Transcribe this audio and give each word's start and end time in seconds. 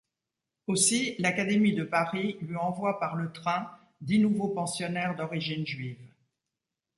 Aussi, 0.65 1.13
l'Académie 1.19 1.75
de 1.75 1.83
Paris 1.83 2.35
lui 2.41 2.55
envoie 2.55 2.99
par 2.99 3.15
le 3.15 3.31
train 3.31 3.69
dix 4.01 4.17
nouveaux 4.17 4.47
pensionnaires 4.47 5.15
d'origine 5.15 5.63
juive. 5.63 6.11